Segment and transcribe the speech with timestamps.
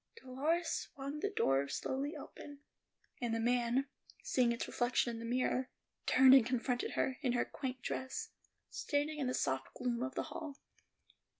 [0.17, 2.61] Dolores swung the door slowly open,
[3.21, 3.87] and the man,
[4.23, 5.69] seeing its reflection in the mirror,
[6.07, 8.29] turned and confronted her, in her quaint dress,
[8.71, 10.57] standing in the soft gloom of the hall.